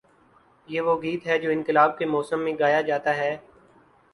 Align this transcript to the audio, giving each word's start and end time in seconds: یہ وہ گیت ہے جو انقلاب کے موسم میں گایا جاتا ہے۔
یہ 0.67 0.81
وہ 0.81 0.95
گیت 1.01 1.27
ہے 1.27 1.37
جو 1.39 1.49
انقلاب 1.49 1.97
کے 1.97 2.05
موسم 2.05 2.43
میں 2.43 2.53
گایا 2.59 2.81
جاتا 2.81 3.15
ہے۔ 3.17 3.37